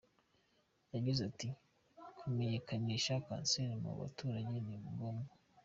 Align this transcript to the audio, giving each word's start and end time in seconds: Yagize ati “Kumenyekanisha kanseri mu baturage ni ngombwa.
Yagize 0.93 1.21
ati 1.29 1.49
“Kumenyekanisha 2.17 3.13
kanseri 3.25 3.75
mu 3.83 3.91
baturage 3.99 4.55
ni 4.65 4.77
ngombwa. 4.93 5.29